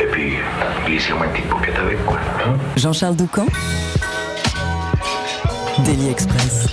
[0.00, 0.34] Et puis,
[0.86, 2.18] glissez-moi une petite paupiette avec, quoi.
[2.76, 3.46] Jean-Charles Doucan
[5.84, 6.66] Daily Express.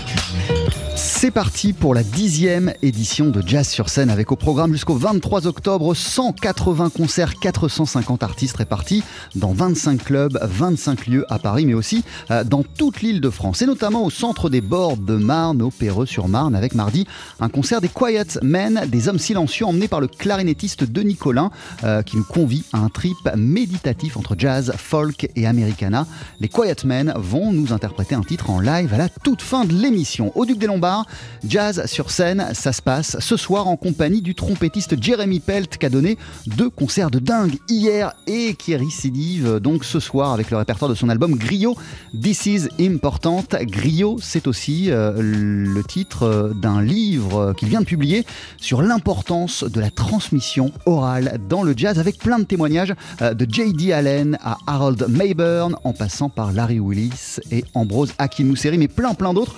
[1.24, 5.48] C'est parti pour la dixième édition de Jazz sur scène avec au programme jusqu'au 23
[5.48, 12.04] octobre 180 concerts, 450 artistes répartis dans 25 clubs, 25 lieux à Paris mais aussi
[12.30, 15.70] euh, dans toute l'île de France et notamment au centre des bords de Marne, au
[15.70, 17.08] Perreux-sur-Marne avec mardi
[17.40, 21.52] un concert des Quiet Men, des hommes silencieux emmenés par le clarinettiste Denis Collin
[21.86, 26.06] euh, qui nous convie à un trip méditatif entre jazz, folk et americana.
[26.42, 29.72] Les Quiet Men vont nous interpréter un titre en live à la toute fin de
[29.72, 30.34] l'émission.
[30.36, 31.06] Au Duc des Lombards,
[31.48, 35.86] Jazz sur scène, ça se passe ce soir en compagnie du trompettiste Jeremy Pelt qui
[35.86, 40.58] a donné deux concerts de dingue hier et qui récidive donc ce soir avec le
[40.58, 41.76] répertoire de son album Griot
[42.20, 43.44] This is Important.
[43.64, 48.26] Griot, c'est aussi euh, le titre euh, d'un livre qu'il vient de publier
[48.58, 53.46] sur l'importance de la transmission orale dans le jazz avec plein de témoignages euh, de
[53.50, 53.94] J.D.
[53.94, 59.34] Allen à Harold Mayburn en passant par Larry Willis et Ambrose Akinmuseri mais plein plein
[59.34, 59.56] d'autres.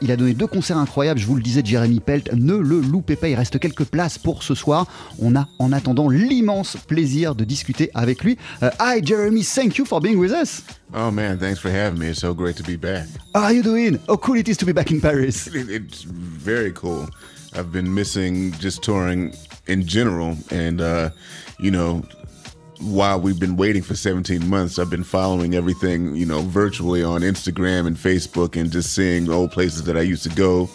[0.00, 3.16] il a donné deux concerts incroyable, je vous le disais, Jeremy Pelt, ne le loupez
[3.16, 4.86] pas, il reste quelques places pour ce soir.
[5.18, 8.38] On a en attendant l'immense plaisir de discuter avec lui.
[8.62, 10.62] Uh, hi Jeremy, thank you for being with us.
[10.94, 12.10] Oh man, thanks for having me.
[12.10, 13.08] It's so great to be back.
[13.34, 13.98] How are you doing?
[14.06, 15.48] How cool it is to be back in Paris.
[15.54, 17.08] It's very cool.
[17.52, 19.34] I've been missing just touring
[19.66, 21.10] in general and uh,
[21.58, 22.04] you know,
[22.80, 27.22] while we've been waiting for 17 months, I've been following everything, you know, virtually on
[27.22, 30.68] Instagram and Facebook and just seeing old places that I used to go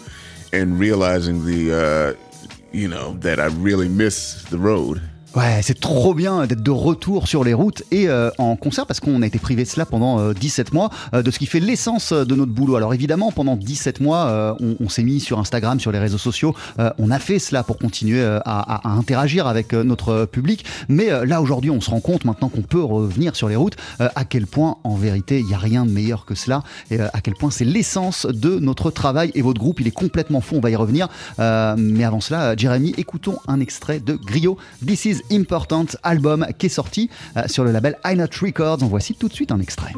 [0.52, 5.00] and realizing the, uh, you know, that I really miss the road.
[5.34, 9.00] Ouais, c'est trop bien d'être de retour sur les routes et euh, en concert parce
[9.00, 11.58] qu'on a été privé de cela pendant 17 euh, mois, euh, de ce qui fait
[11.58, 12.76] l'essence de notre boulot.
[12.76, 16.54] Alors évidemment, pendant 17 mois, on, s'est mis sur Instagram, sur les réseaux sociaux,
[16.98, 20.66] on a fait cela pour continuer à, à, interagir avec notre public.
[20.88, 24.24] Mais là, aujourd'hui, on se rend compte maintenant qu'on peut revenir sur les routes, à
[24.24, 27.34] quel point, en vérité, il n'y a rien de meilleur que cela, et à quel
[27.34, 29.30] point c'est l'essence de notre travail.
[29.34, 31.08] Et votre groupe, il est complètement fou, on va y revenir.
[31.38, 36.68] mais avant cela, Jérémy, écoutons un extrait de Griot, This is Important, album qui est
[36.68, 38.82] sorti euh, sur le label Not Records.
[38.82, 39.92] En voici tout de suite un extrait.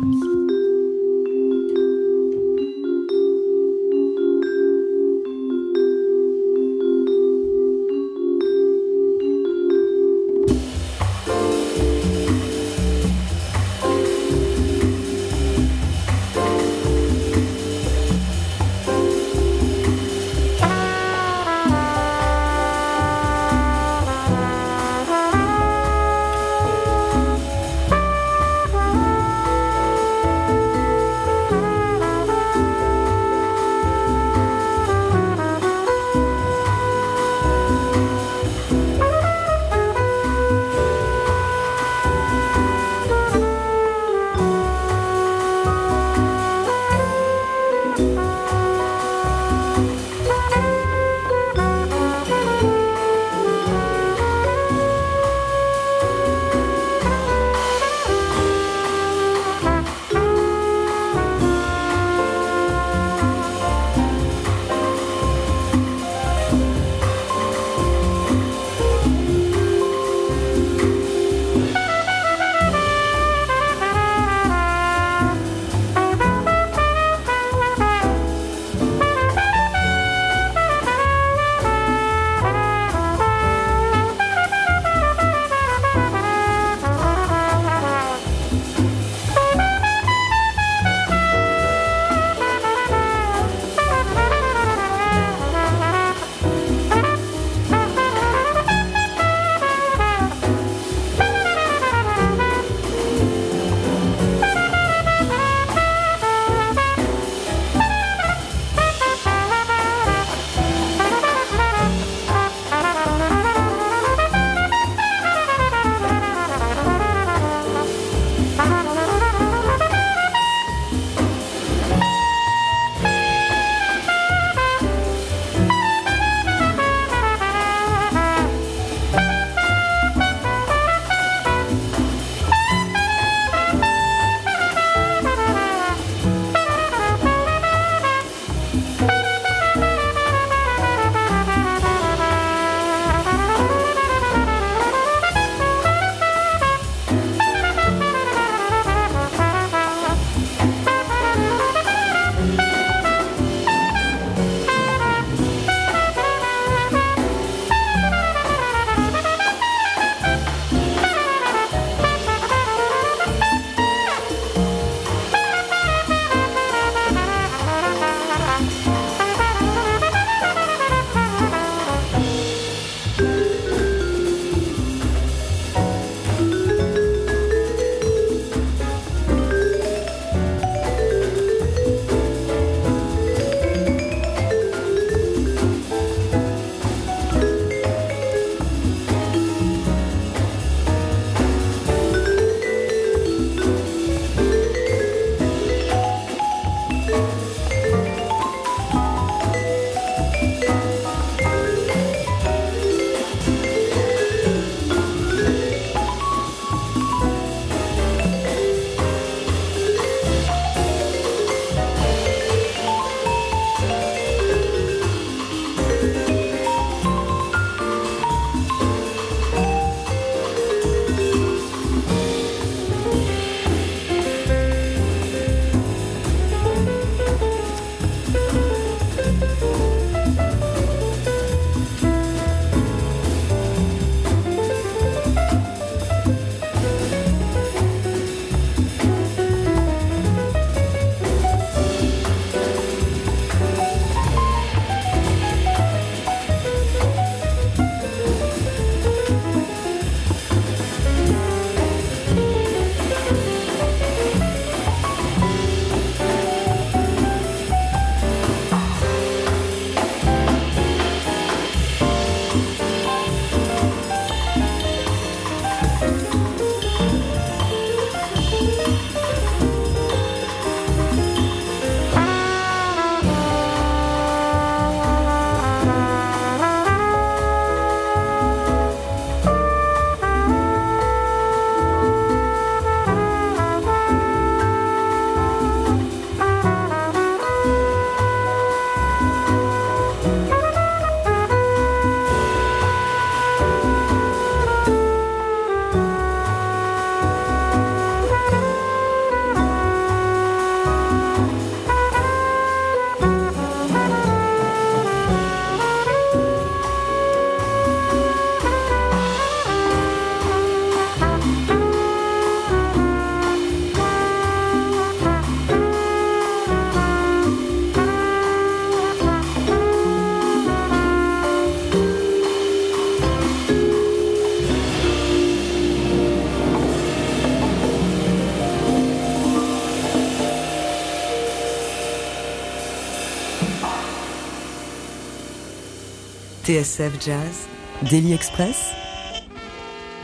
[336.75, 337.69] TSF Jazz,
[338.11, 338.91] Daily Express,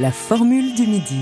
[0.01, 1.21] la formule du midi.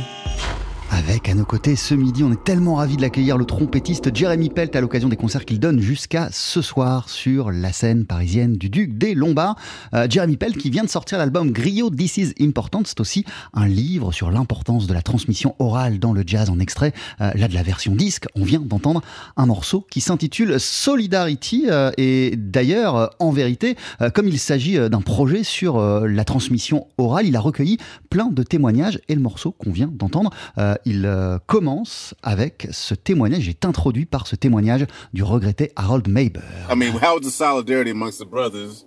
[1.09, 4.51] Avec à nos côtés ce midi, on est tellement ravis de l'accueillir, le trompettiste Jeremy
[4.51, 8.69] Pelt à l'occasion des concerts qu'il donne jusqu'à ce soir sur la scène parisienne du
[8.69, 9.57] Duc des Lombards.
[9.95, 13.25] Euh, Jeremy Pelt qui vient de sortir l'album Griot This Is Important, c'est aussi
[13.55, 16.93] un livre sur l'importance de la transmission orale dans le jazz en extrait.
[17.23, 19.01] Euh, là de la version disque, on vient d'entendre
[19.39, 23.77] un morceau qui s'intitule Solidarity euh, et d'ailleurs euh, en vérité,
[24.13, 27.79] comme il s'agit d'un projet sur la transmission orale, il a recueilli
[28.11, 32.95] plein de témoignages et le morceau qu'on vient d'entendre euh, il euh, commence avec ce
[32.95, 36.41] témoignage, il est introduit par ce témoignage du regretté Harold Mayber.
[36.71, 38.85] I mean, how was the solidarity amongst the brothers,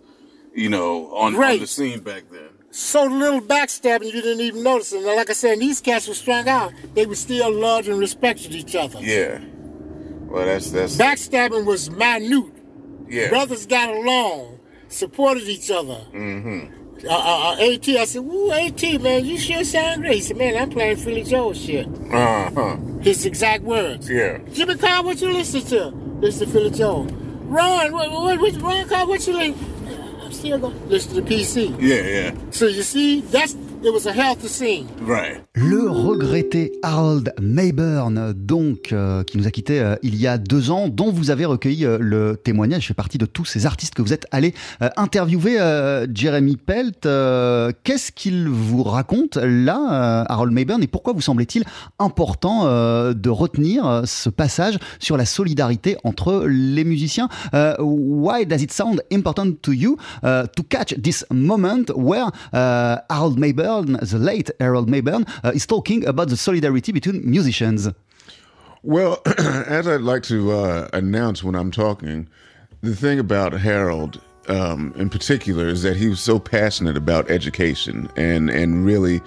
[0.54, 1.62] you know, on, on Great.
[1.62, 2.50] the scene back then?
[2.74, 4.98] so little backstabbing you didn't even notice it.
[4.98, 6.72] And like I said, these cats were strung out.
[6.94, 9.00] They were still loved and respected each other.
[9.02, 9.40] Yeah.
[10.28, 12.54] Well, that's that's Backstabbing was minute.
[13.10, 13.30] yeah.
[13.30, 16.00] Brothers got along, supported each other.
[16.14, 16.81] Mm-hmm.
[17.04, 20.38] Uh, uh, uh, AT, I said, "Woo, AT, man, you sure sound great." He said,
[20.38, 22.78] "Man, I'm playing Philly Joe shit." Uh huh.
[23.02, 24.10] His exact words.
[24.10, 24.38] Yeah.
[24.54, 25.88] Jimmy Carr, what you listen to?
[26.20, 27.04] Listen to Philly Joe.
[27.46, 30.20] Ron, what, what, what, Ron Carr, what you listen?
[30.24, 31.76] I'm still going to listen to the PC.
[31.82, 32.32] Yeah.
[32.32, 32.52] Yeah.
[32.52, 34.86] So you see, that's it was a healthy scene.
[35.06, 35.42] Right.
[35.56, 40.72] Le regretté Harold Mayburn, donc, euh, qui nous a quittés euh, il y a deux
[40.72, 44.02] ans, dont vous avez recueilli euh, le témoignage, fait partie de tous ces artistes que
[44.02, 45.60] vous êtes allés euh, interviewer.
[45.60, 51.22] euh, Jeremy Pelt, euh, qu'est-ce qu'il vous raconte là, euh, Harold Mayburn, et pourquoi vous
[51.22, 51.64] semblait-il
[52.00, 57.30] important euh, de retenir ce passage sur la solidarité entre les musiciens?
[57.80, 63.40] Why does it sound important to you uh, to catch this moment where uh, Harold
[63.40, 67.88] Mayburn, the late Harold Mayburn, uh, is talking about the solidarity between musicians?
[68.84, 72.28] Well, as I'd like to uh, announce when I'm talking,
[72.82, 78.10] the thing about Harold um, in particular is that he was so passionate about education
[78.16, 79.22] and and really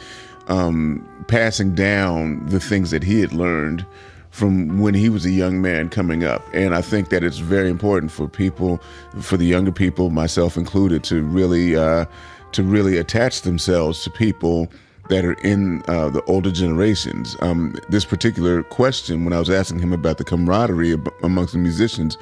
[0.48, 3.86] um, passing down the things that he had learned
[4.30, 6.42] from when he was a young man coming up.
[6.52, 8.82] And I think that it's very important for people,
[9.20, 12.06] for the younger people, myself included, to really uh,
[12.54, 14.70] to really attach themselves to people
[15.08, 17.36] that are in uh, the older generations.
[17.40, 22.16] Um, this particular question, when I was asking him about the camaraderie amongst the musicians,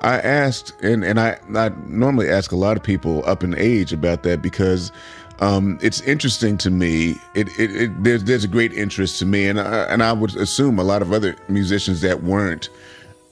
[0.00, 3.92] I asked, and, and I, I normally ask a lot of people up in age
[3.92, 4.92] about that because
[5.40, 7.16] um, it's interesting to me.
[7.34, 10.36] It, it, it there's there's a great interest to me, and I, and I would
[10.36, 12.68] assume a lot of other musicians that weren't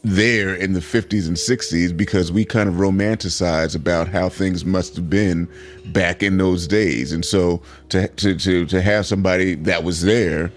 [0.02, 4.97] there in the 50s and 60s because we kind of romanticize about how things must
[4.97, 5.49] have been
[5.87, 7.12] back in those days.
[7.12, 10.50] And so to to to, to have somebody that was there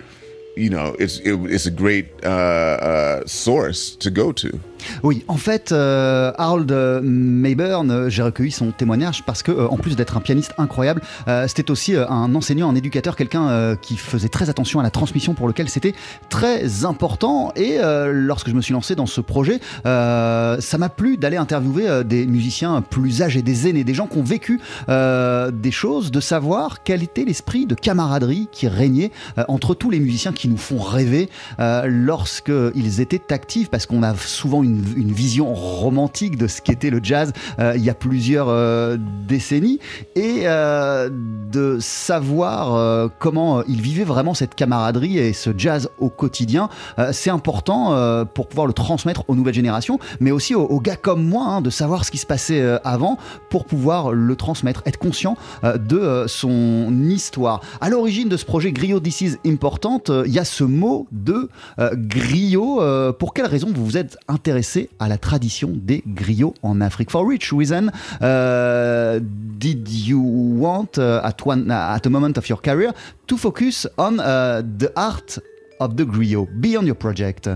[0.55, 4.59] you know it's it, it's a great uh, uh, source to go to
[5.03, 9.77] Oui, en fait, euh, Harold euh, Mayburn, euh, j'ai recueilli son témoignage parce que, en
[9.77, 11.01] plus d'être un pianiste incroyable,
[11.47, 15.47] c'était aussi un enseignant, un éducateur, quelqu'un qui faisait très attention à la transmission, pour
[15.47, 15.93] lequel c'était
[16.29, 17.51] très important.
[17.55, 17.77] Et
[18.11, 22.81] lorsque je me suis lancé dans ce projet, ça m'a plu d'aller interviewer des musiciens
[22.81, 27.25] plus âgés, des aînés, des gens qui ont vécu des choses, de savoir quel était
[27.25, 29.11] l'esprit de camaraderie qui régnait
[29.47, 34.63] entre tous les musiciens qui nous font rêver lorsqu'ils étaient actifs, parce qu'on a souvent
[34.63, 38.97] une, une vision romantique de ce qu'était le jazz euh, il y a plusieurs euh,
[39.27, 39.79] décennies,
[40.15, 46.69] et euh, de savoir comment ils vivaient vraiment cette camaraderie et ce jazz au quotidien,
[47.11, 51.45] c'est important pour pouvoir le transmettre aux nouvelles générations, mais aussi aux, gars comme moi,
[51.45, 53.17] hein, de savoir ce qui se passait avant
[53.49, 57.61] pour pouvoir le transmettre, être conscient de son histoire.
[57.79, 61.07] À l'origine de ce projet Griot This Is Important, euh, il y a ce mot
[61.11, 61.49] de
[61.93, 62.81] griot.
[63.13, 64.54] Pour quelle raison vous vous êtes intéressé
[64.99, 69.19] à la tradition des griots en Afrique For which reason uh,
[69.57, 72.93] did you want uh, at one at a moment of your career
[73.27, 75.39] to focus on uh, the art
[75.79, 77.49] of the griot beyond your project?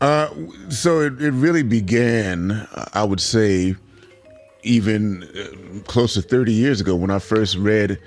[0.00, 0.28] Uh,
[0.68, 3.74] so it, really began, I would say,
[4.62, 7.98] even uh, close to 30 years ago when I first read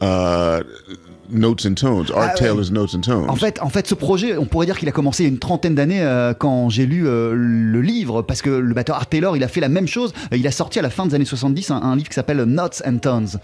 [0.00, 0.62] uh,
[1.30, 2.38] Notes and Tones, Art Ah.
[2.38, 3.28] Taylor's Notes and Tones.
[3.30, 5.32] En fait, en fait, ce projet, on pourrait dire qu'il a commencé il y a
[5.32, 9.06] une trentaine d'années euh, quand j'ai lu euh, le livre, parce que le batteur Art
[9.08, 10.12] Taylor, il a fait la même chose.
[10.32, 12.42] Euh, Il a sorti à la fin des années 70 un, un livre qui s'appelle
[12.44, 13.38] Notes and Tones.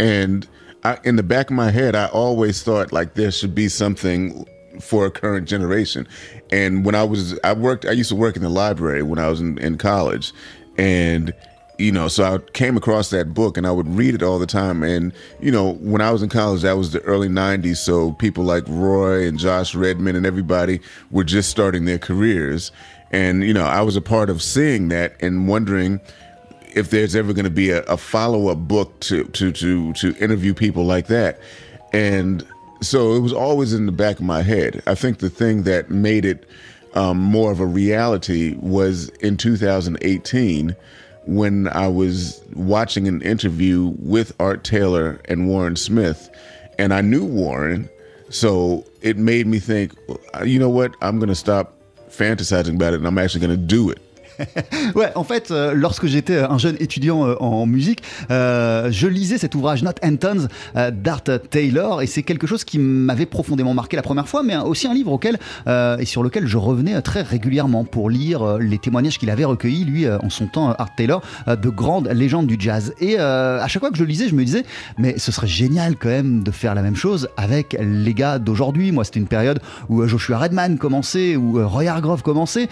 [0.00, 0.40] And
[0.84, 4.44] I, in the back of my head, I always thought like there should be something
[4.80, 6.06] for a current generation.
[6.52, 9.28] And when I was, I worked, I used to work in the library when I
[9.28, 10.32] was in, in college.
[10.78, 11.32] And,
[11.80, 14.46] you know, so I came across that book and I would read it all the
[14.46, 14.82] time.
[14.82, 17.78] And, you know, when I was in college, that was the early 90s.
[17.78, 22.70] So people like Roy and Josh Redman and everybody were just starting their careers.
[23.10, 26.00] And, you know, I was a part of seeing that and wondering,
[26.74, 30.14] if there's ever going to be a, a follow up book to, to to to
[30.18, 31.40] interview people like that,
[31.92, 32.46] and
[32.80, 34.82] so it was always in the back of my head.
[34.86, 36.48] I think the thing that made it
[36.94, 40.76] um, more of a reality was in 2018
[41.26, 46.30] when I was watching an interview with Art Taylor and Warren Smith,
[46.78, 47.88] and I knew Warren,
[48.30, 49.94] so it made me think,
[50.44, 51.74] you know what, I'm going to stop
[52.08, 54.00] fantasizing about it and I'm actually going to do it.
[54.94, 59.38] ouais, en fait, euh, lorsque j'étais un jeune étudiant euh, en musique, euh, je lisais
[59.38, 64.02] cet ouvrage Not Antons d'Art Taylor et c'est quelque chose qui m'avait profondément marqué la
[64.02, 68.10] première fois, mais aussi un livre auquel et sur lequel je revenais très régulièrement pour
[68.10, 72.46] lire les témoignages qu'il avait recueillis, lui, en son temps, Art Taylor, de grandes légendes
[72.46, 72.94] du jazz.
[73.00, 74.64] Et à chaque fois que je le lisais, je me disais,
[74.98, 78.92] mais ce serait génial quand même de faire la même chose avec les gars d'aujourd'hui.
[78.92, 82.68] Moi, c'était une période où Joshua Redman commençait, où Roy Hargrove commençait.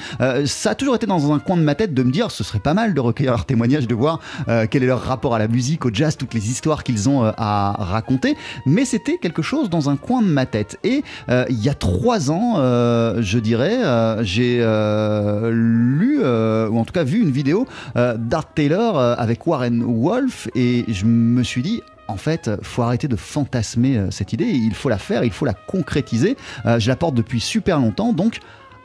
[0.47, 2.61] ça a toujours été dans un coin de ma tête de me dire ce serait
[2.61, 5.49] pas mal de recueillir leurs témoignages, de voir euh, quel est leur rapport à la
[5.49, 8.37] musique, au jazz, toutes les histoires qu'ils ont euh, à raconter.
[8.67, 10.79] Mais c'était quelque chose dans un coin de ma tête.
[10.85, 13.79] Et euh, il y a trois ans, je dirais,
[14.25, 20.85] j'ai lu, ou en tout cas vu une vidéo d'Art Taylor avec Warren Wolf et
[20.89, 24.47] je me suis dit, en fait, faut arrêter de fantasmer cette idée.
[24.47, 26.37] Il faut la faire, il faut la concrétiser.
[26.65, 28.41] je la porte depuis super longtemps, donc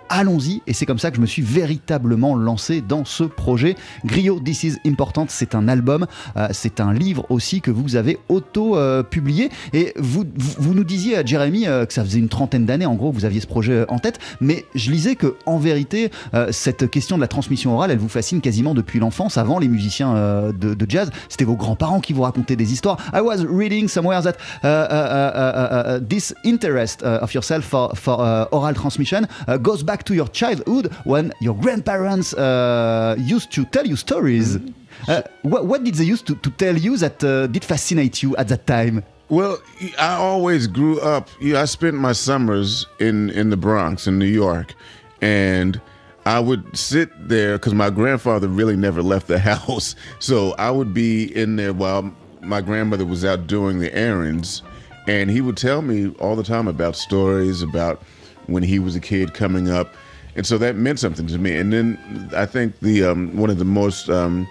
[0.10, 0.62] allons-y.
[0.68, 3.76] Et c'est comme ça que je me suis véritablement lancé dans ce projet.
[4.06, 6.06] Griot, This is Important, c'est un album,
[6.38, 9.50] euh, c'est un livre aussi que vous avez auto-publié.
[9.74, 12.96] et vous, vous, nous disiez à Jérémy euh, que ça faisait une trentaine d'années, en
[12.96, 14.20] gros, vous aviez ce projet en tête.
[14.42, 18.10] Mais je lisais que, en vérité, euh, cette question de la transmission orale, elle vous
[18.10, 20.14] fascine quasiment depuis l'enfance, avant les musiciens
[20.54, 21.12] de, jazz.
[21.30, 22.98] C'était vos grands-parents qui vous racontaient des histoires.
[23.14, 29.28] I was reading somewhere that uh, uh, uh, this interest of yourself for oral transmission
[29.62, 34.58] goes back to your childhood when your grandparents uh, used to tell you stories.
[34.58, 35.12] Mm-hmm.
[35.12, 38.36] Uh, what, what, did they used to, to tell you that uh, did fascinate you
[38.38, 39.04] at that time?
[39.30, 39.58] Well,
[40.00, 41.30] I always grew up.
[41.42, 44.76] I spent my summers in in the Bronx in New York,
[45.22, 45.82] and
[46.26, 49.96] I would sit there because my grandfather really never left the house.
[50.20, 54.62] So I would be in there while my grandmother was out doing the errands,
[55.08, 58.04] and he would tell me all the time about stories about
[58.48, 59.94] when he was a kid coming up,
[60.36, 61.56] and so that meant something to me.
[61.56, 64.48] And then I think the um, one of the most um,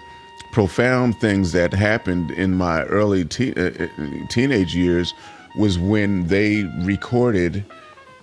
[0.51, 5.13] profound things that happened in my early te- uh, uh, teenage years
[5.57, 7.65] was when they recorded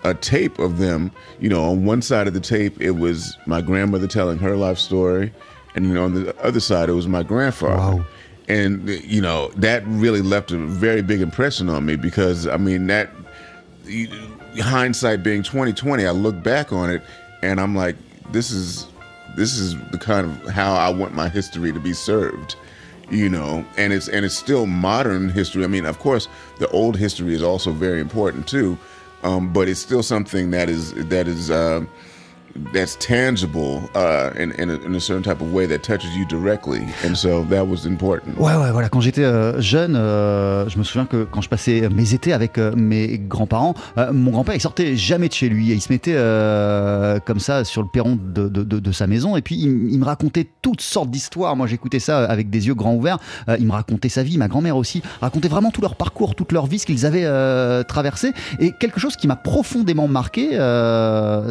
[0.04, 1.12] a tape of them.
[1.40, 4.78] You know, on one side of the tape, it was my grandmother telling her life
[4.78, 5.32] story,
[5.74, 7.98] and you know, on the other side, it was my grandfather.
[7.98, 8.06] Wow.
[8.48, 12.88] And you know that really left a very big impression on me because I mean
[12.88, 13.10] that
[14.58, 17.02] hindsight being 2020, I look back on it
[17.42, 17.96] and I'm like,
[18.32, 18.86] this is
[19.36, 22.56] this is the kind of how I want my history to be served,
[23.10, 23.64] you know.
[23.76, 25.64] And it's and it's still modern history.
[25.64, 26.28] I mean, of course,
[26.58, 28.78] the old history is also very important too,
[29.22, 31.50] um, but it's still something that is that is.
[31.50, 31.84] Uh,
[32.72, 36.24] that's tangible uh, in, in, a, in, a, certain type of way that touches you
[36.24, 36.82] directly.
[37.04, 38.36] And so that was important.
[38.38, 38.88] Ouais, ouais, voilà.
[38.88, 42.58] Quand j'étais euh, jeune, euh, je me souviens que quand je passais mes étés avec
[42.58, 45.70] euh, mes grands-parents, euh, mon grand-père, il sortait jamais de chez lui.
[45.70, 49.06] Et il se mettait euh, comme ça sur le perron de, de, de, de sa
[49.06, 49.36] maison.
[49.36, 51.56] Et puis, il, il, me racontait toutes sortes d'histoires.
[51.56, 53.18] Moi, j'écoutais ça avec des yeux grands ouverts.
[53.48, 55.02] Euh, il me racontait sa vie, ma grand-mère aussi.
[55.20, 57.20] Racontait vraiment tout leur parcours, toute leur vie, ce qu'ils avaient
[57.84, 58.32] traversé.
[58.58, 60.50] Et quelque chose qui m'a profondément marqué,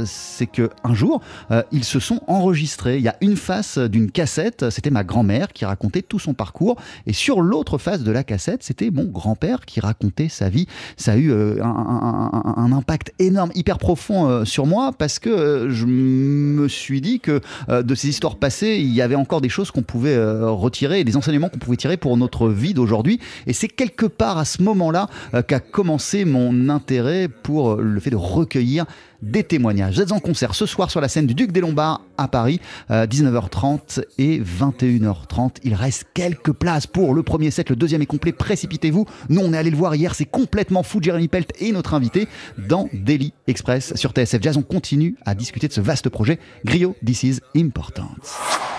[0.06, 2.98] c'est que un jour, euh, ils se sont enregistrés.
[2.98, 6.78] Il y a une face d'une cassette, c'était ma grand-mère qui racontait tout son parcours,
[7.06, 10.68] et sur l'autre face de la cassette, c'était mon grand-père qui racontait sa vie.
[10.98, 15.86] Ça a eu euh, un, impact énorme, hyper profond euh, sur moi, parce que je
[15.86, 19.82] me suis dit que de ces histoires passées, il y avait encore des choses qu'on
[19.82, 23.20] pouvait retirer, des enseignements qu'on pouvait tirer pour notre vie d'aujourd'hui.
[23.48, 25.10] Et c'est quelque part à ce moment-là
[25.48, 28.86] qu'a commencé mon intérêt pour le fait de recueillir
[29.22, 29.96] des témoignages.
[29.96, 32.60] Vous êtes en concert ce soir sur la scène du Duc des Lombards à Paris,
[32.90, 35.58] 19h30 euh, et 21h30.
[35.64, 39.06] Il reste quelques places pour le premier set, le deuxième est complet, précipitez-vous.
[39.30, 41.00] Nous on est allé le voir hier, c'est complètement fou.
[41.02, 42.28] Jeremy Pelt et notre invité
[42.58, 44.58] dans Daily Express sur TSF Jazz.
[44.58, 46.40] On continue à discuter de ce vaste projet.
[46.66, 48.10] Griot, this is important.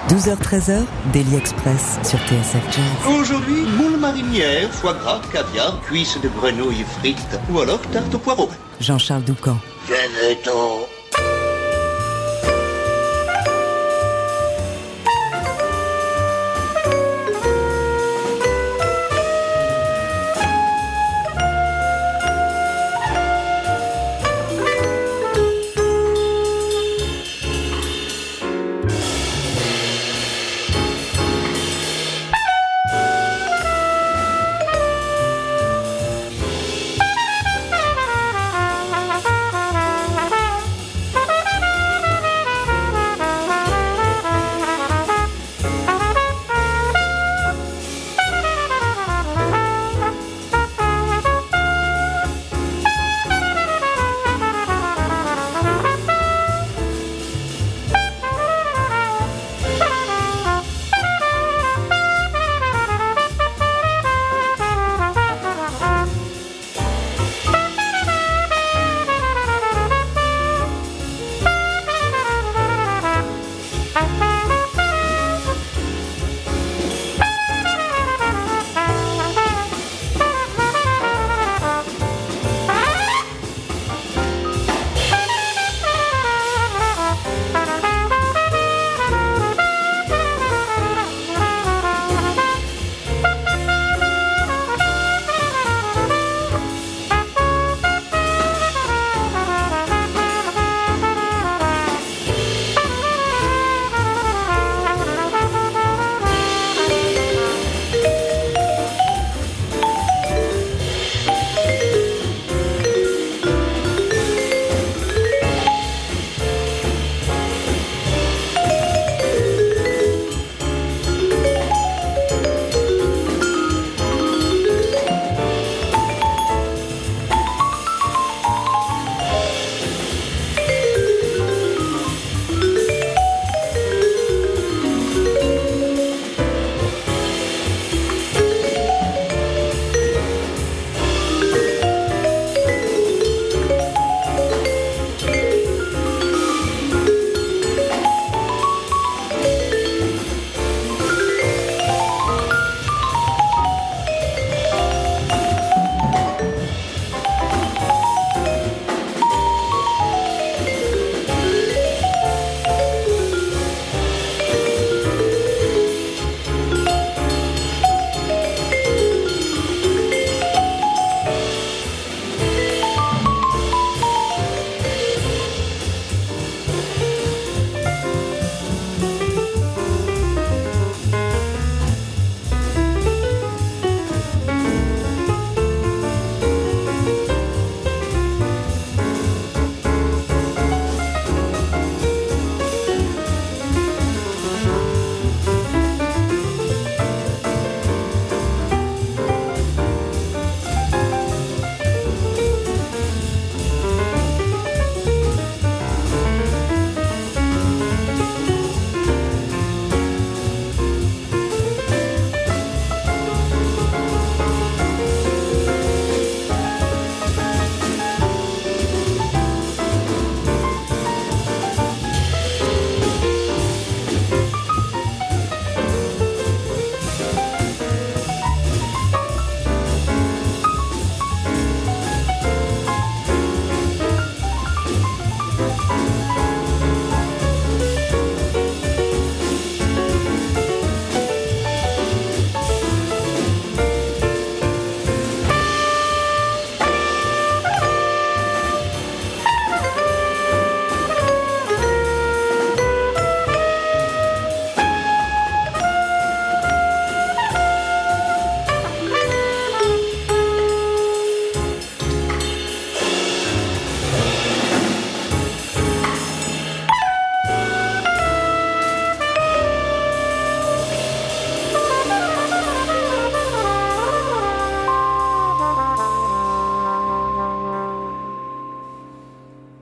[0.09, 3.15] 12h-13h, Daily Express sur TSF Jazz.
[3.21, 8.49] Aujourd'hui, moule marinière, foie gras, caviar, cuisses de grenouille frites ou alors tarte au poireau.
[8.81, 9.59] Jean-Charles Doucan.
[9.87, 10.89] Veneto.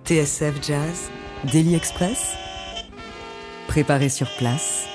[0.09, 1.11] TSF Jazz,
[1.53, 2.33] Daily Express,
[3.66, 4.87] préparé sur place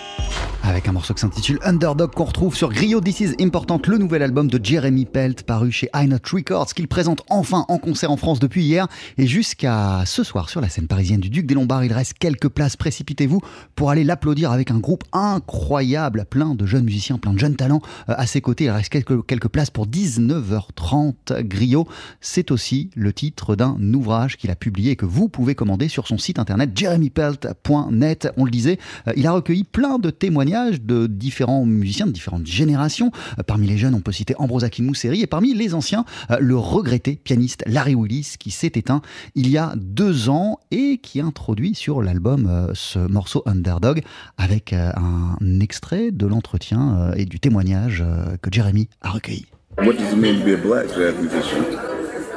[0.87, 4.47] un morceau qui s'intitule Underdog qu'on retrouve sur Griot This Is Important, le nouvel album
[4.47, 8.39] de Jeremy Pelt paru chez I Not Records qu'il présente enfin en concert en France
[8.39, 11.85] depuis hier et jusqu'à ce soir sur la scène parisienne du Duc des Lombards.
[11.85, 13.39] Il reste quelques places, précipitez-vous
[13.75, 17.81] pour aller l'applaudir avec un groupe incroyable, plein de jeunes musiciens, plein de jeunes talents
[18.09, 18.65] euh, à ses côtés.
[18.65, 21.43] Il reste quelques, quelques places pour 19h30.
[21.43, 21.87] Griot,
[22.19, 26.07] c'est aussi le titre d'un ouvrage qu'il a publié et que vous pouvez commander sur
[26.07, 28.29] son site internet jeremypelt.net.
[28.37, 32.47] On le disait, euh, il a recueilli plein de témoignages de différents musiciens de différentes
[32.47, 33.11] générations.
[33.39, 36.57] Euh, parmi les jeunes, on peut citer Ambrose Akin-Mousseri et parmi les anciens, euh, le
[36.57, 39.01] regretté pianiste Larry Willis qui s'est éteint
[39.35, 44.01] il y a deux ans et qui introduit sur l'album euh, ce morceau Underdog
[44.37, 48.03] avec un extrait de l'entretien et du témoignage
[48.41, 49.45] que Jeremy a recueilli.
[49.77, 51.63] What does it mean to be a black jazz musician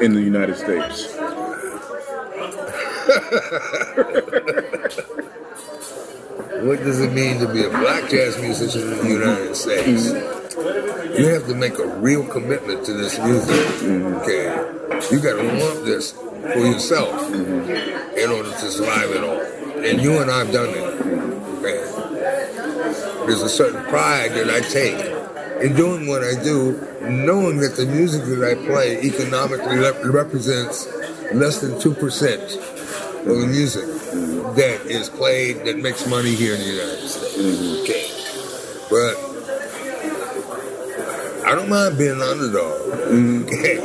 [0.00, 1.08] in the United States?
[6.64, 10.06] What does it mean to be a black jazz musician in the United States?
[11.18, 13.66] You have to make a real commitment to this music.
[13.80, 14.14] Mm-hmm.
[14.16, 14.44] Okay,
[15.14, 18.18] you got to want this for yourself mm-hmm.
[18.18, 19.40] in order to survive it all.
[19.84, 20.82] And you and I've done it.
[21.58, 21.84] Okay,
[23.26, 24.98] there's a certain pride that I take
[25.62, 30.86] in doing what I do, knowing that the music that I play economically rep- represents
[31.34, 32.40] less than two percent
[33.26, 33.84] of the music
[34.54, 37.36] that is played that makes money here in the United States.
[37.36, 37.82] Mm-hmm.
[37.82, 38.06] Okay.
[38.88, 39.16] But
[41.46, 42.80] I don't mind being an underdog.
[43.10, 43.44] Mm-hmm.
[43.46, 43.76] Okay.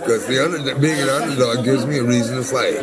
[0.00, 2.76] Because the under, being an underdog gives me a reason to fight.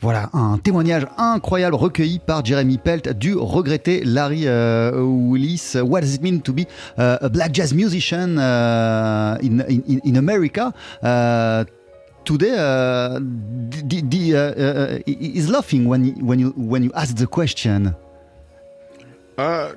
[0.00, 5.76] Voilà, un témoignage incroyable recueilli par Jeremy Pelt du regretté Larry uh, Willis.
[5.82, 10.16] What does it mean to be uh, a black jazz musician uh, in, in, in
[10.16, 10.72] America?
[11.02, 11.64] Uh,
[12.28, 13.18] today uh,
[13.90, 17.94] the, the, uh, uh, is laughing when when you when you ask the question.
[19.38, 19.72] Uh,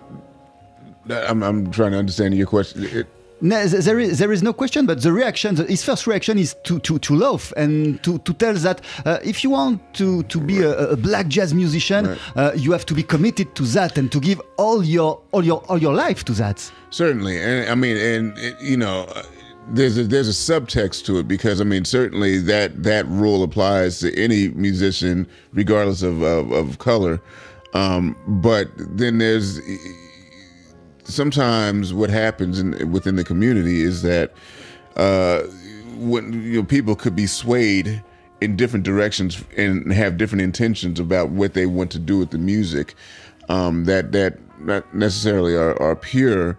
[1.29, 2.83] I'm I'm trying to understand your question.
[2.83, 3.07] It,
[3.43, 6.79] no, there is there is no question, but the reaction, his first reaction is to
[6.79, 10.57] to, to laugh and to, to tell that uh, if you want to to be
[10.61, 12.19] a, a black jazz musician, right.
[12.35, 15.59] uh, you have to be committed to that and to give all your all your
[15.69, 16.57] all your life to that.
[16.89, 18.23] Certainly, and I mean, and
[18.59, 19.07] you know
[19.69, 23.99] there's a, there's a subtext to it because I mean certainly that that rule applies
[23.99, 27.21] to any musician regardless of of, of color,
[27.73, 29.59] um, but then there's
[31.03, 34.33] sometimes what happens in, within the community is that
[34.95, 35.41] uh,
[35.97, 38.03] when you know people could be swayed
[38.41, 42.37] in different directions and have different intentions about what they want to do with the
[42.37, 42.95] music
[43.49, 46.57] um, that that not necessarily are, are pure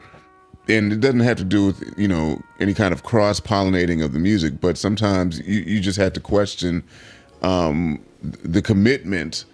[0.72, 4.12] and it doesn't have to do with you know any kind of cross pollinating of
[4.12, 6.82] the music, but sometimes you, you just have to question
[7.42, 9.44] um, the commitment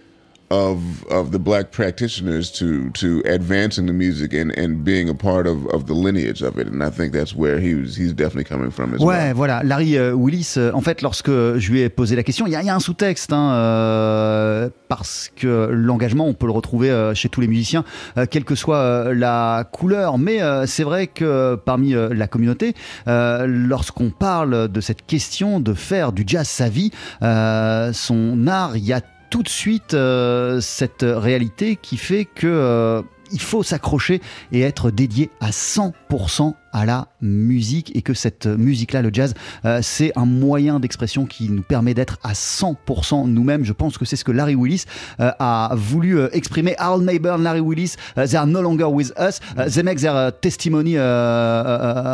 [0.51, 5.47] of of the black practitioners to to advancing the music and and being a part
[5.47, 6.67] of of the lineage of it.
[6.67, 9.33] And I think that's where he was he's definitely coming from as ouais, well.
[9.35, 12.53] voilà, Larry euh, Willis euh, en fait lorsque je lui ai posé la question, il
[12.53, 16.89] y a, y a un sous-texte hein, euh, parce que l'engagement on peut le retrouver
[16.89, 17.83] euh, chez tous les musiciens
[18.17, 20.17] euh, quelle que soit la couleur.
[20.17, 22.73] Mais c'est vrai que parmi la communauté
[23.05, 28.93] lorsqu'on parle de cette question de faire du jazz sa vie son art il y
[28.93, 34.61] a tout de suite euh, cette réalité qui fait que euh, il faut s'accrocher et
[34.61, 39.33] être dédié à 100% à la musique et que cette musique-là, le jazz,
[39.65, 43.65] euh, c'est un moyen d'expression qui nous permet d'être à 100% nous-mêmes.
[43.65, 44.85] Je pense que c'est ce que Larry Willis
[45.19, 46.75] euh, a voulu euh, exprimer.
[46.77, 49.39] Al Mayburn, Larry Willis, uh, they are no longer with us.
[49.57, 50.95] Uh, they make their uh, testimony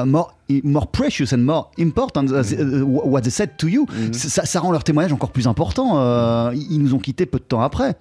[0.06, 0.32] more
[0.64, 2.84] more precious and more important mm.
[2.84, 3.88] what they said to you.
[3.88, 4.14] Mm.
[4.14, 6.52] Ça, ça, rend leur témoignage encore plus important.
[6.54, 7.96] ils nous ont quittés peu de temps après.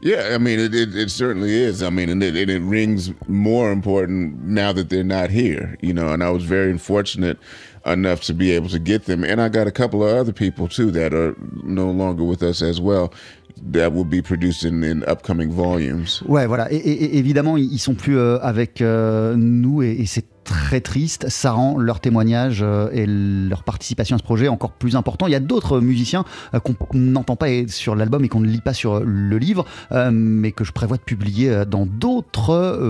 [0.00, 1.82] Yeah, I mean, it, it, it, certainly is.
[1.82, 6.12] I mean, and it, it rings more important now that they're not here, you know,
[6.12, 7.36] and I was very unfortunate
[7.84, 9.24] enough to be able to get them.
[9.24, 11.34] And I got a couple of other people, too, that are
[11.64, 13.12] no longer with us as well.
[13.60, 16.22] That will be produced in, in upcoming volumes.
[16.28, 16.70] Ouais, voilà.
[16.70, 21.28] Et, et, évidemment, ils sont plus euh, avec euh, nous et, et c'est très triste.
[21.28, 25.26] Ça rend leur témoignage euh, et leur participation à ce projet encore plus important.
[25.26, 28.62] Il y a d'autres musiciens euh, qu'on n'entend pas sur l'album et qu'on ne lit
[28.62, 32.80] pas sur le livre, euh, mais que je prévois de publier dans d'autres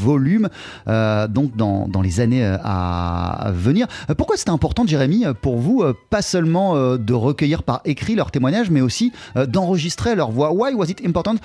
[0.00, 0.48] volumes,
[0.86, 3.86] donc dans, dans, les années à venir.
[4.16, 8.80] Pourquoi c'était important, Jérémy, pour vous, pas seulement de recueillir par écrit leurs témoignages, mais
[8.80, 9.12] aussi
[9.48, 10.52] d'enregistrer leur voix?
[10.52, 11.36] Why was it important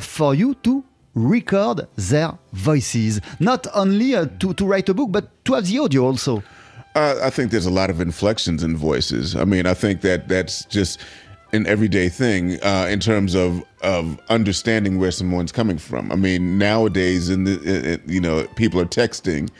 [0.00, 0.84] for you to
[1.16, 5.78] record their voices, not only uh, to, to write a book, but to have the
[5.78, 6.42] audio also.
[6.94, 9.34] Uh, I think there's a lot of inflections in voices.
[9.34, 11.00] I mean, I think that that's just
[11.52, 16.10] an everyday thing uh, in terms of of understanding where someone's coming from.
[16.10, 19.50] I mean, nowadays, in the you know, people are texting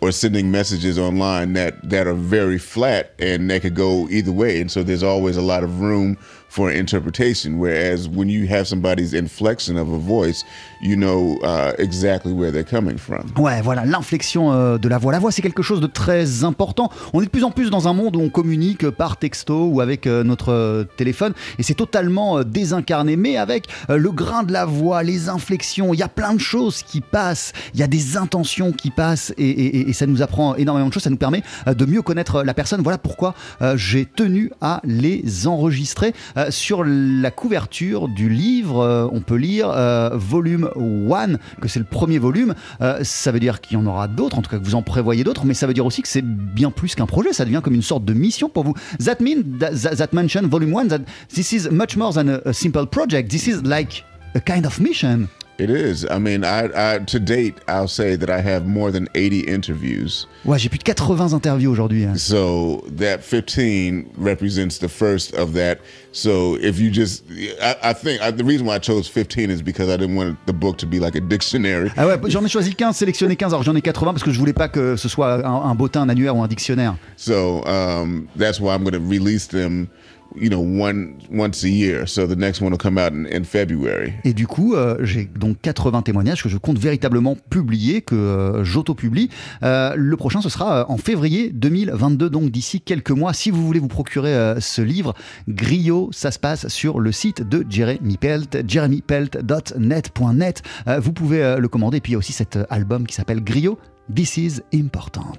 [0.00, 4.60] or sending messages online that that are very flat and they could go either way,
[4.60, 6.16] and so there's always a lot of room
[6.56, 7.58] for interpretation.
[7.58, 10.42] Whereas when you have somebody's inflection of a voice,
[10.80, 13.24] you know uh, exactly where they're coming from.
[13.36, 15.12] Ouais, voilà, l'inflexion euh, de la voix.
[15.12, 16.90] La voix, c'est quelque chose de très important.
[17.12, 19.80] On est de plus en plus dans un monde où on communique par texto ou
[19.82, 23.16] avec euh, notre euh, téléphone, et c'est totalement euh, désincarné.
[23.16, 26.40] Mais avec euh, le grain de la voix, les inflexions, il y a plein de
[26.40, 30.22] choses qui passent, il y a des intentions qui passent, et, et- et ça nous
[30.22, 31.02] apprend énormément de choses.
[31.02, 32.80] Ça nous permet de mieux connaître la personne.
[32.82, 33.34] Voilà pourquoi
[33.74, 36.14] j'ai tenu à les enregistrer.
[36.46, 41.78] Euh, sur la couverture du livre, euh, on peut lire euh, volume 1, que c'est
[41.78, 42.54] le premier volume.
[43.02, 45.24] Ça veut dire qu'il y en aura d'autres, en tout cas que vous en prévoyez
[45.24, 47.74] d'autres, mais ça veut dire aussi que c'est bien plus qu'un projet, ça devient comme
[47.74, 48.74] une sorte de mission pour vous.
[49.04, 51.00] That means that, that, mention volume 1 that
[51.34, 53.30] this is much more than a simple project.
[53.30, 54.04] This is like
[54.34, 55.28] a kind of mission.
[55.58, 56.04] It is.
[56.10, 60.26] I mean, I, I to date, I'll say that I have more than 80 interviews.
[60.44, 62.04] Ouais, j'ai plus de 80 interviews aujourd'hui.
[62.04, 62.14] hein.
[62.16, 65.78] So that 15 represents the first of that.
[66.12, 67.24] So if you just,
[67.62, 70.36] I, I think I, the reason why I chose 15 is because I didn't want
[70.46, 71.90] the book to be like a dictionary.
[71.96, 74.38] Ah ouais, j'en ai choisi 15, sélectionné 15, alors j'en ai 80 parce que je
[74.38, 76.96] voulais pas que ce soit un, un bottin, un annuaire ou un dictionnaire.
[77.16, 79.88] So um, that's why I'm going to release them,
[80.34, 82.06] you know, one once a year.
[82.06, 84.12] So the next one will come out in, February.
[84.24, 88.64] Et du coup, euh, j'ai donc 80 témoignages que je compte véritablement publier, que euh,
[88.64, 89.28] j'auto-publie.
[89.62, 93.32] Euh, le prochain, ce sera en février 2022, donc d'ici quelques mois.
[93.32, 95.14] Si vous voulez vous procurer ce livre,
[95.48, 100.62] Griot, ça se passe sur le site de Jeremy Pelt, jeremypelt.net.net.
[100.98, 101.98] Vous pouvez le commander.
[101.98, 103.78] Et puis il y a aussi cet album qui s'appelle Griot,
[104.12, 105.32] This is Important.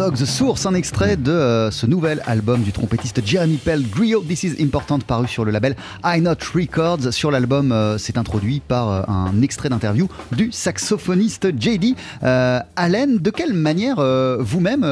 [0.00, 3.82] Don't Dog the Source, un extrait de euh, ce nouvel album du trompettiste Jeremy Pell,
[3.86, 7.12] Griot This Is Important, paru sur le label I Not Records.
[7.12, 13.18] Sur l'album, euh, c'est introduit par euh, un extrait d'interview du saxophoniste JD Allen.
[13.18, 13.96] De quelle manière
[14.40, 14.86] vous-même,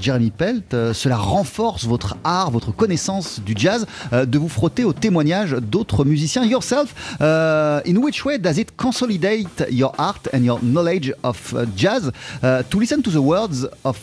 [0.00, 5.52] Jeremy Pelt, cela renforce votre art, votre connaissance du jazz, de vous frotter au témoignage
[5.52, 6.94] d'autres musiciens yourself?
[7.20, 12.10] In which way does it consolidate your art and your knowledge of jazz?
[12.42, 13.96] To listen to the words of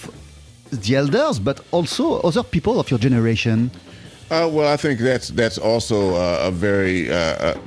[0.82, 3.72] the elders, but also other people of your generation?
[4.32, 7.58] Uh, well, I think that's that's also uh, a very uh, uh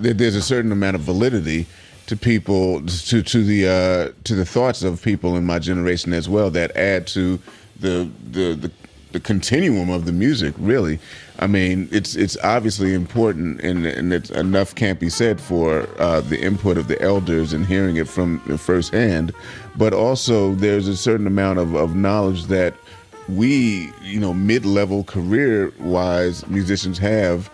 [0.00, 1.66] there's a certain amount of validity
[2.06, 6.28] to people to to the uh, to the thoughts of people in my generation as
[6.28, 7.38] well that add to
[7.80, 8.70] the the the,
[9.12, 10.54] the continuum of the music.
[10.58, 10.98] Really,
[11.38, 16.20] I mean, it's it's obviously important, and and it's, enough can't be said for uh,
[16.20, 19.32] the input of the elders and hearing it from firsthand.
[19.76, 22.74] But also, there's a certain amount of, of knowledge that
[23.28, 27.50] we, you know, mid-level career-wise musicians have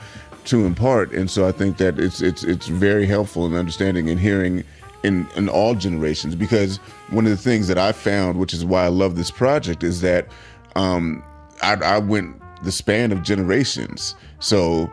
[0.47, 4.19] to impart, and so I think that it's it's it's very helpful in understanding and
[4.19, 4.65] hearing
[5.03, 6.35] in in all generations.
[6.35, 6.79] Because
[7.11, 10.01] one of the things that I found, which is why I love this project, is
[10.01, 10.27] that
[10.75, 11.23] um,
[11.63, 14.15] I, I went the span of generations.
[14.41, 14.91] So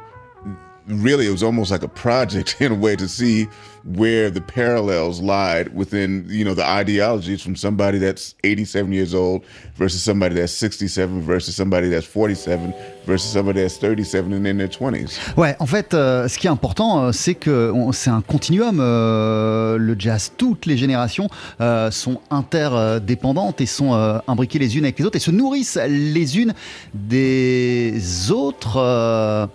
[0.87, 3.47] really it was almost like a project in a way to see
[3.83, 9.45] where the parallels lied within you know the ideologies from somebody that's 87 years old
[9.75, 12.73] versus somebody that's 67 versus somebody that's 47
[13.05, 15.19] versus somebody that's 37 and in their 20s.
[15.37, 18.79] Ouais, en fait, euh, ce qui est important, euh, c'est que c'est un continuum.
[18.79, 21.29] Euh, le jazz, toutes les générations
[21.61, 25.79] euh, sont interdépendantes et sont euh, imbriquées les unes avec les autres et se nourrissent
[25.87, 26.53] les unes
[26.93, 29.49] des autres.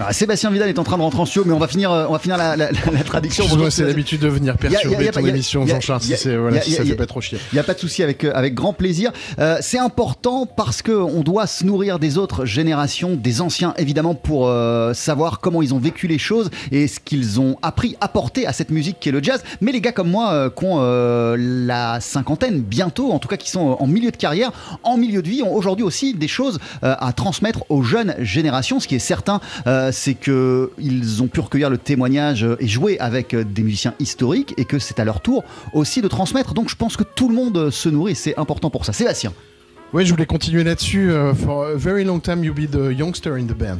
[0.00, 1.92] Euh, ah, Sébastien Vidal est en train de rentrer en studio, mais on va finir,
[1.92, 3.44] euh, on va finir la, la, la traduction.
[3.70, 7.20] C'est l'habitude de venir perturber ton émission, Jean-Charles, si, voilà, si ça fait pas trop
[7.20, 7.38] chier.
[7.52, 9.12] Il n'y a pas de souci, avec, euh, avec grand plaisir.
[9.38, 14.48] Euh, c'est important parce qu'on doit se nourrir des autres générations, des anciens évidemment, pour
[14.48, 18.52] euh, savoir comment ils ont vécu les choses et ce qu'ils ont appris, apporté à
[18.52, 19.42] cette musique qui est le jazz.
[19.60, 23.36] Mais les gars comme moi, euh, qui ont euh, la cinquantaine bientôt, en tout cas
[23.36, 24.50] qui sont en milieu de carrière,
[24.82, 28.88] en milieu de vie, ont aujourd'hui aussi des choses à transmettre aux jeunes générations, ce
[28.88, 29.40] qui est certain
[29.92, 34.78] c'est qu'ils ont pu recueillir le témoignage et jouer avec des musiciens historiques et que
[34.78, 36.54] c'est à leur tour aussi de transmettre.
[36.54, 38.92] Donc je pense que tout le monde se nourrit, c'est important pour ça.
[38.92, 39.32] Sébastien.
[39.92, 41.10] Oui, je voulais continuer là-dessus.
[41.44, 43.78] For a very long time, you be the youngster in the band.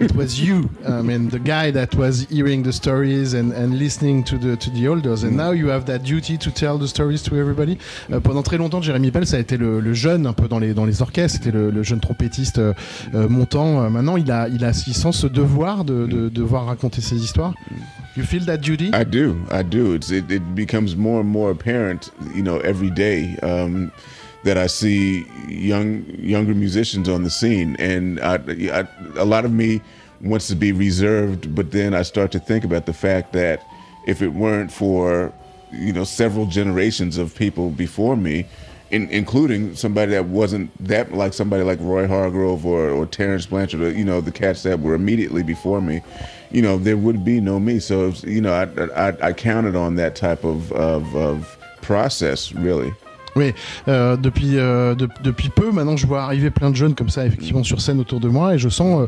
[0.00, 4.22] It was you, I mean, the guy that was hearing the stories and, and listening
[4.24, 5.24] to the to the elders.
[5.24, 7.78] And now you have that duty to tell the stories to everybody.
[8.12, 10.58] Euh, pendant très longtemps, Jérémy Pell, ça a été le, le, jeune un peu dans
[10.58, 12.72] les dans les orchestres, c'était le, le, jeune trompettiste euh,
[13.14, 13.90] euh montant.
[13.90, 17.54] Maintenant, il a il a il sent ce devoir de, de, devoir raconter ses histoires.
[18.16, 18.90] You feel that duty?
[18.94, 19.94] I do, I do.
[19.94, 23.36] It's, it, it becomes more and more apparent, you know, every day.
[23.42, 23.92] Um,
[24.44, 29.52] that I see young younger musicians on the scene, and I, I, a lot of
[29.52, 29.80] me
[30.20, 33.64] wants to be reserved, but then I start to think about the fact that
[34.06, 35.32] if it weren't for
[35.72, 38.46] you know several generations of people before me,
[38.90, 43.96] in, including somebody that wasn't that like somebody like Roy Hargrove or, or Terrence Blanchard,
[43.96, 46.00] you know, the cats that were immediately before me,
[46.50, 47.80] you know, there would be no me.
[47.80, 52.92] So, you know, I, I, I counted on that type of, of, of process, really.
[53.38, 53.52] Oui,
[53.86, 57.62] euh, depuis, euh, depuis peu, maintenant je vois arriver plein de jeunes comme ça, effectivement,
[57.62, 59.02] sur scène autour de moi, et je sens,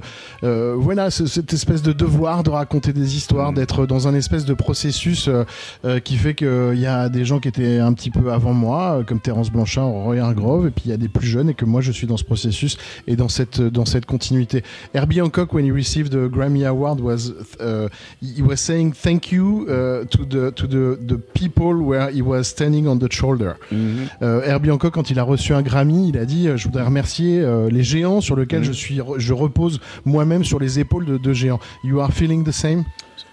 [0.45, 4.45] euh, euh voilà, cette espèce de devoir de raconter des histoires, d'être dans un espèce
[4.45, 5.43] de processus euh,
[5.85, 9.03] euh, qui fait qu'il y a des gens qui étaient un petit peu avant moi,
[9.05, 11.65] comme Terence Blanchard, Roy Hargrove, et puis il y a des plus jeunes, et que
[11.65, 12.79] moi je suis dans ce processus
[13.09, 14.63] et dans cette, dans cette continuité.
[14.95, 17.89] Herbie Hancock, when he received the Grammy Award, was uh,
[18.23, 22.45] he was saying thank you uh, to the to the the people where he was
[22.45, 23.57] standing on the shoulder.
[23.73, 26.85] Euh, Herbie Hancock, quand il a reçu un Grammy, il a dit euh, Je voudrais
[26.85, 28.65] remercier euh, les géants sur lesquels mm.
[28.65, 31.61] je, suis, je repose moi-même sur les épaules de, de géants.
[31.85, 32.85] You are feeling the same?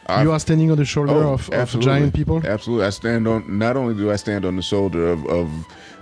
[0.09, 2.39] I, you are standing on the shoulder oh, of, of, giant people?
[2.47, 3.43] Absolutely, I stand on.
[3.47, 5.49] Not only do I stand on the shoulder of, of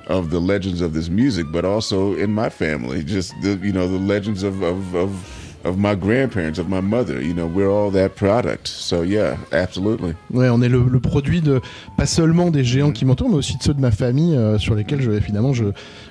[0.08, 3.88] of the legends of this music, but also in my family, just the you know
[3.88, 5.35] the legends of of, of
[5.66, 7.22] of my grandparents, of my mother.
[7.22, 8.68] You know, we're all that product.
[8.68, 10.14] So yeah, absolutely.
[10.32, 11.60] Ouais, on est le, le produit de
[11.98, 14.76] pas seulement des géants qui m'entourent, mais aussi de ceux de ma famille euh, sur
[14.76, 15.66] lesquels je finalement je,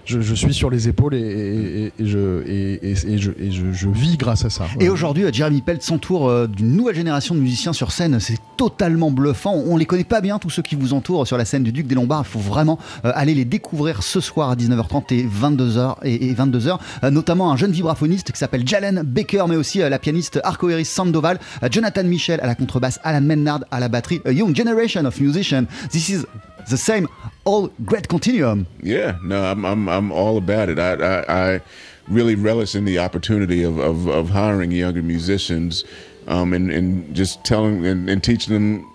[0.04, 4.66] je, suis sur les épaules et, je vis grâce à ça.
[4.80, 8.20] Et aujourd'hui, Jeremy Pelt s'entoure euh, d'une nouvelle génération de musiciens sur scène.
[8.20, 9.54] C'est totalement bluffant.
[9.54, 11.86] On les connaît pas bien tous ceux qui vous entourent sur la scène du Duc
[11.86, 12.24] des Lombards.
[12.26, 16.78] Il faut vraiment euh, aller les découvrir ce soir à 19h30 et 22h et, 22h.
[17.10, 21.38] notamment un jeune vibraphoniste qui s'appelle Jalen Baker mais aussi euh, la pianiste Arcoiris Sandoval,
[21.62, 25.20] euh, Jonathan Michel à la contrebasse, Alan Mennard à la batterie, A Young Generation of
[25.20, 25.64] Musicians.
[25.90, 26.26] This is
[26.70, 27.08] the same
[27.44, 28.66] all great continuum.
[28.82, 30.78] Yeah, no, I'm I'm I'm all about it.
[30.78, 31.60] I I, I
[32.08, 35.84] really relish in the opportunity of of, of hiring younger musicians,
[36.26, 38.90] um, and and just telling and, and teaching them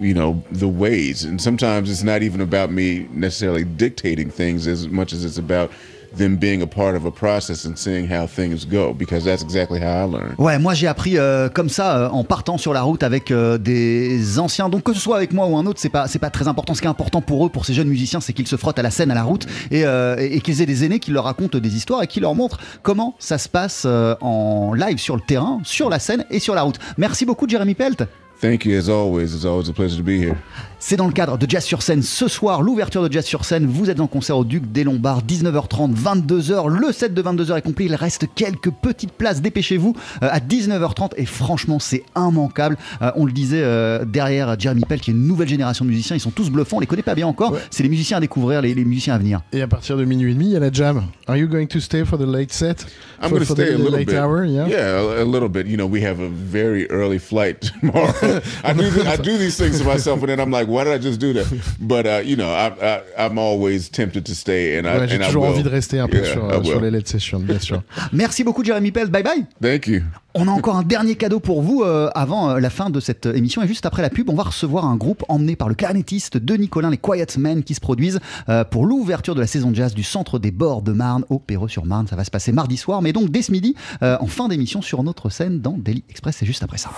[0.00, 4.88] you know the ways and sometimes it's not even about me necessarily dictating things as
[4.88, 5.70] much as it's about
[6.16, 9.80] them being a part of a process and seeing how things go because that's exactly
[9.80, 10.34] how I learned.
[10.38, 13.58] Ouais, moi j'ai appris euh, comme ça euh, en partant sur la route avec euh,
[13.58, 14.68] des anciens.
[14.68, 16.74] Donc que ce soit avec moi ou un autre, c'est pas c'est pas très important.
[16.74, 18.82] Ce qui est important pour eux, pour ces jeunes musiciens, c'est qu'ils se frottent à
[18.82, 21.58] la scène, à la route et, et, et qu'ils aient des aînés qui leur racontent
[21.58, 25.60] des histoires et qui leur montrent comment ça se passe en live sur le terrain,
[25.64, 26.78] sur la scène et sur la route.
[26.98, 28.04] Merci beaucoup, Jeremy Pelt.
[28.40, 29.34] Thank you as always.
[29.34, 30.36] It's always a pleasure to be here.
[30.82, 33.66] C'est dans le cadre de Jazz sur scène ce soir, l'ouverture de Jazz sur scène.
[33.66, 36.68] Vous êtes en concert au Duc des Lombards, 19h30, 22h.
[36.68, 37.84] Le set de 22h est complet.
[37.84, 39.42] Il reste quelques petites places.
[39.42, 41.10] Dépêchez-vous euh, à 19h30.
[41.18, 42.78] Et franchement, c'est immanquable.
[43.02, 46.16] Euh, on le disait euh, derrière Jeremy Pell, qui est une nouvelle génération de musiciens.
[46.16, 46.78] Ils sont tous bluffants.
[46.78, 47.54] On les connaît pas bien encore.
[47.70, 49.42] C'est les musiciens à découvrir, les, les, musiciens à venir.
[49.52, 51.02] Et à partir de minuit et demi, il y a la jam.
[51.26, 52.86] Are you going to stay for the late set?
[53.22, 54.14] I'm going to stay a little bit.
[54.14, 55.66] Hour, yeah, yeah a, a, little bit.
[55.66, 58.14] You know, we have a very early flight tomorrow.
[58.64, 60.98] I do I do these things to myself, and then I'm like, why did I
[61.02, 61.46] just do that?
[61.80, 65.16] But uh, you know, I, I, I'm always tempted to stay, and I ouais, j'ai
[65.16, 65.54] and toujours I will.
[65.54, 66.84] envie de rester un peu Yeah, sur, I sur will.
[66.84, 67.82] les late sessions, bien sûr.
[68.12, 69.08] Merci beaucoup, Jeremy Pell.
[69.10, 69.46] Bye bye.
[69.60, 70.02] Thank you.
[70.34, 73.26] On a encore un dernier cadeau pour vous euh, avant euh, la fin de cette
[73.26, 76.36] émission et juste après la pub, on va recevoir un groupe emmené par le clarinettiste
[76.36, 79.92] de Nicolin, les Quiet Men, qui se produisent euh, pour l'ouverture de la saison jazz
[79.92, 82.06] du Centre des Bords de Marne au Perreux-sur-Marne.
[82.06, 84.82] Ça va se passer mardi soir, mais donc dès ce midi, euh, en fin d'émission
[84.82, 86.36] sur notre scène dans Daily Express.
[86.38, 86.90] C'est juste après ça.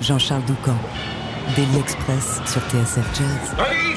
[0.00, 0.74] Jean-Charles Doucan,
[1.54, 3.95] Daily Express sur TSF Jazz.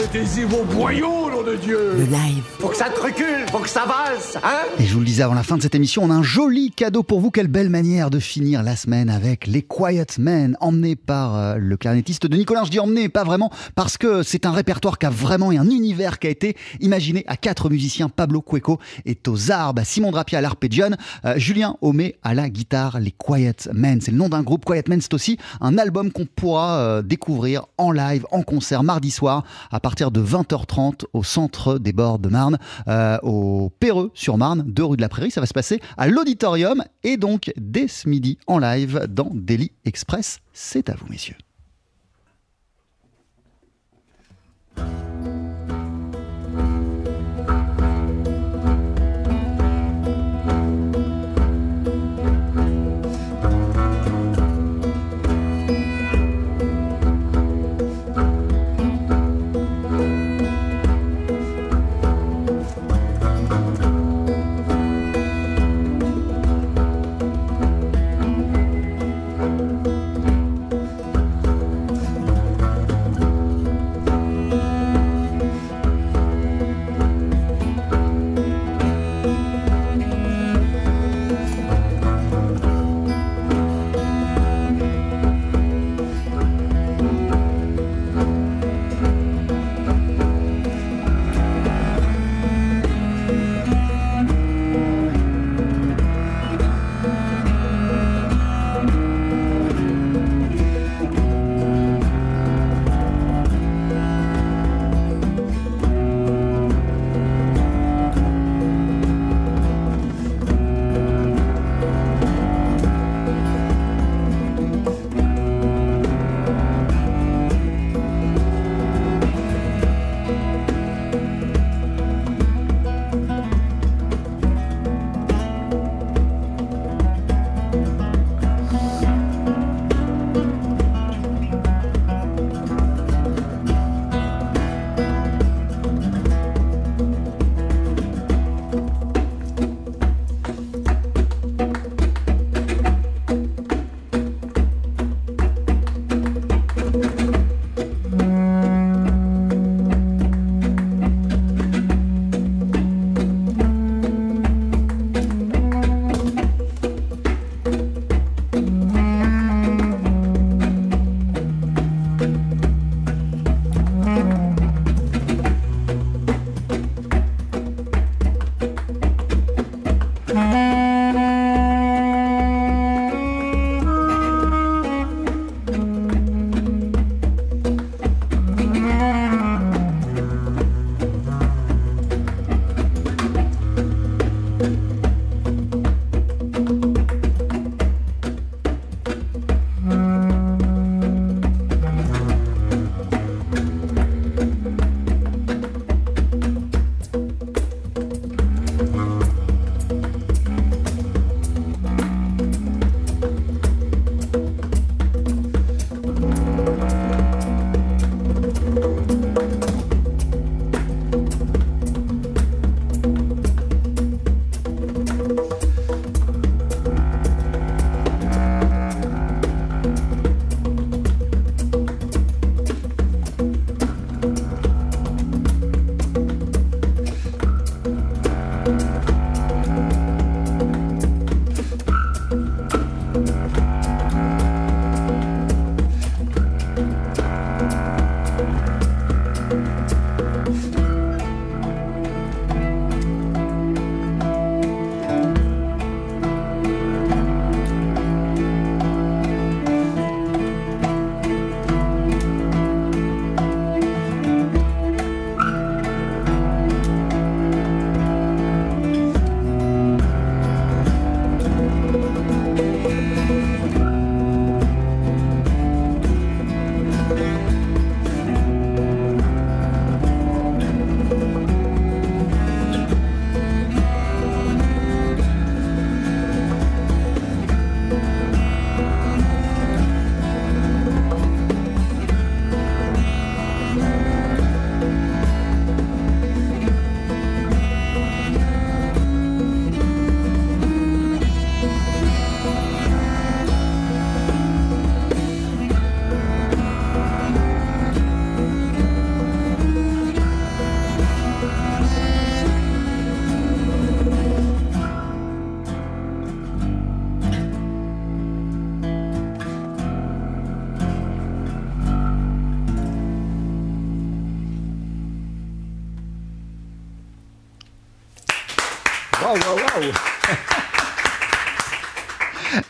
[0.00, 2.42] Mettez-y vos boyaux, nom de Dieu Le live.
[2.58, 5.22] Faut que ça te recule, faut que ça valse, hein Et je vous le disais
[5.22, 7.30] avant la fin de cette émission, on a un joli cadeau pour vous.
[7.30, 11.76] Quelle belle manière de finir la semaine avec les Quiet Men, emmenés par euh, le
[11.76, 12.64] clarinettiste de Nicolas.
[12.64, 15.68] Je dis emmené, pas vraiment, parce que c'est un répertoire qui a vraiment et un
[15.68, 18.08] univers qui a été imaginé à quatre musiciens.
[18.08, 20.90] Pablo Cueco est aux arbres, Simon Drapier à l'arpégion,
[21.26, 23.00] euh, Julien Homé à la guitare.
[23.00, 24.64] Les Quiet Men, c'est le nom d'un groupe.
[24.64, 29.10] Quiet Men, c'est aussi un album qu'on pourra euh, découvrir en live, en concert, mardi
[29.10, 34.38] soir, à partir de 20h30 au centre des bords de Marne, euh, au Perreux sur
[34.38, 35.30] Marne, 2 rue de la Prairie.
[35.30, 39.72] Ça va se passer à l'auditorium et donc dès ce midi en live dans Daily
[39.84, 40.38] Express.
[40.54, 41.36] C'est à vous, messieurs.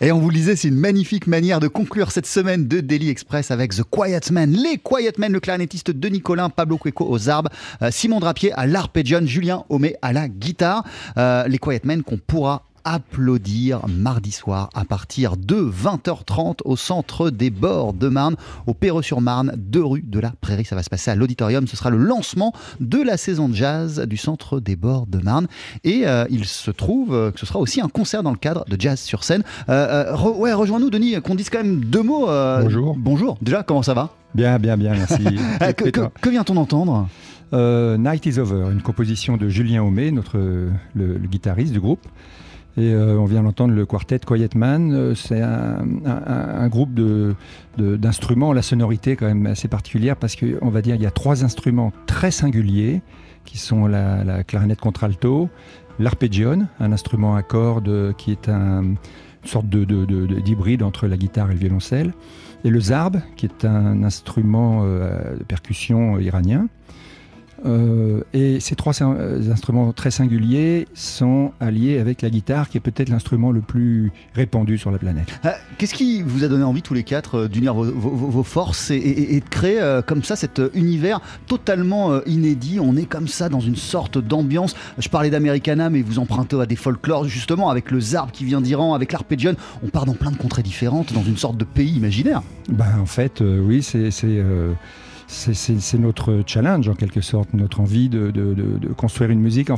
[0.02, 3.10] Et on vous le disait, c'est une magnifique manière de conclure cette semaine de Daily
[3.10, 4.50] Express avec The Quiet Men.
[4.50, 7.50] Les Quiet Men, le clarinettiste de Nicolin, Pablo Cueco aux arbres,
[7.82, 10.84] euh, Simon Drapier à l'arpégion, Julien Homé à la guitare.
[11.18, 17.30] Euh, les Quiet Men qu'on pourra applaudir mardi soir à partir de 20h30 au centre
[17.30, 20.64] des bords de Marne, au Perreux-sur-Marne, deux rue de la Prairie.
[20.64, 21.66] Ça va se passer à l'auditorium.
[21.66, 25.46] Ce sera le lancement de la saison de jazz du centre des bords de Marne.
[25.84, 28.64] Et euh, il se trouve euh, que ce sera aussi un concert dans le cadre
[28.68, 29.42] de Jazz sur scène.
[29.68, 32.26] Euh, re ouais, rejoins-nous, Denis, qu'on dise quand même deux mots.
[32.26, 32.96] bonjour.
[32.98, 33.38] Bonjour.
[33.42, 34.10] Déjà, comment ça va?
[34.34, 35.24] Bien, bien, bien, merci.
[35.76, 37.08] que, que, que vient-on d'entendre?
[37.52, 42.06] Night is Over, une composition de Julien Homé, notre, le, le guitariste du groupe.
[42.80, 44.92] Et euh, on vient d'entendre le quartet Quiet Man.
[44.92, 46.94] Euh, c'est un, groupe
[47.76, 51.10] d'instruments, de, la sonorité quand même assez particulière parce qu'on va dire il y a
[51.10, 53.02] trois instruments très singuliers
[53.44, 55.48] qui sont la, la clarinette contralto,
[55.98, 58.94] l'arpégion, un instrument à cordes qui est un,
[59.42, 62.12] une sorte d'hybride entre la guitare et le violoncelle,
[62.64, 66.68] et le zarb qui est un instrument euh, de percussion iranien.
[67.66, 73.08] Euh, et ces trois instruments très singuliers sont alliés avec la guitare, qui est peut-être
[73.08, 75.28] l'instrument le plus répandu sur la planète.
[75.44, 78.42] Euh, Qu'est-ce qui vous a donné envie tous les quatre euh, d'unir vos, vos, vos,
[78.42, 82.78] forces et, et, et, de créer euh, comme ça cet univers totalement euh, inédit?
[82.80, 84.74] On est comme ça dans une sorte d'ambiance.
[84.98, 88.60] Je parlais d'Americana, mais vous empruntez à des folklores justement avec le zarb qui vient
[88.60, 89.54] d'Iran, avec l'arpégion.
[89.82, 92.42] On part dans plein de contrées différentes, dans une sorte de pays imaginaire.
[92.68, 94.10] Ben, en fait, oui, c'est
[95.30, 98.32] c'est notre challenge en quelque sorte, notre envie de,
[98.96, 99.70] construire une musique.
[99.70, 99.76] En,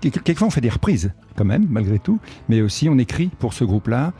[0.00, 2.18] quelquefois on fait des reprises quand même, malgré tout,
[2.48, 4.12] mais aussi on écrit pour ce groupe-là.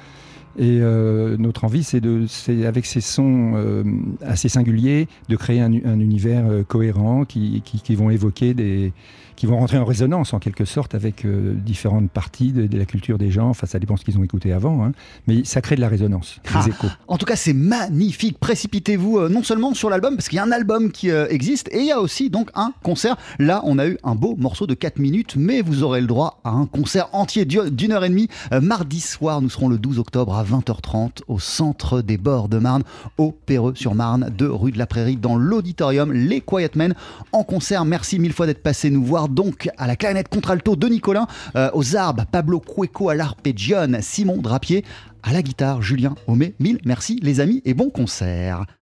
[0.59, 2.27] Et euh, notre envie, c'est de,
[2.67, 3.85] avec ces sons euh,
[4.21, 8.93] assez singuliers, de créer un, un univers euh, cohérent qui, qui, vont évoquer des,
[9.41, 12.85] qui vont rentrer en résonance en quelque sorte avec euh, différentes parties de, de, la
[12.85, 13.49] culture des gens.
[13.49, 14.93] Enfin, ça dépend ce qu'ils ont écouté avant, hein.
[15.27, 16.89] mais ça crée de la résonance, ah, des échos.
[17.09, 18.39] En tout cas, c'est magnifique.
[18.39, 21.71] Précipitez-vous euh, non seulement sur l'album, parce qu'il y a un album qui euh, existe,
[21.73, 23.17] et il y a aussi donc un concert.
[23.39, 26.43] Là, on a eu un beau morceau de 4 minutes, mais vous aurez le droit
[26.45, 28.29] à un concert entier d'une heure et demie.
[28.61, 32.83] mardi soir, nous serons le 12 octobre à 20h30 au centre des bords de Marne,
[33.17, 36.95] au Perreux-sur-Marne, de rue de la Prairie, dans l'auditorium Les Quiet Men
[37.33, 37.87] en concert.
[37.87, 39.30] Merci mille fois d'être passé nous voir.
[39.31, 41.27] Donc à la clarinette contralto de Nicolin,
[41.57, 44.85] euh, aux arbres, Pablo Cueco à l'arpégion, Simon Drapier
[45.23, 46.55] à la guitare, Julien Homé.
[46.61, 48.65] Mille merci les amis et bon concert.